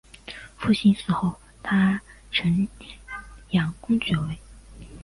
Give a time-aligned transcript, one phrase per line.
[0.57, 2.01] 父亲死后他
[2.31, 2.87] 承袭城
[3.51, 4.35] 阳公爵位。